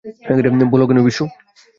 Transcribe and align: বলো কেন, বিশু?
বলো 0.71 0.85
কেন, 0.87 0.99
বিশু? 1.03 1.23